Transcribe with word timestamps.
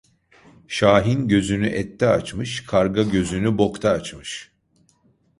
Şahin 0.67 1.27
gözünü 1.27 1.67
ette 1.67 2.07
açmış; 2.07 2.65
karga 2.65 3.01
gözünü 3.03 3.57
bokta 3.57 3.89
açmış. 3.89 4.51